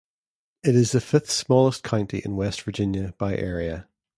It 0.63 0.75
is 0.75 0.93
the 0.93 0.99
fifth-smallest 0.99 1.83
county 1.83 2.23
in 2.25 2.35
West 2.35 2.63
Virginia 2.63 3.13
by 3.19 3.37
area. 3.37 3.87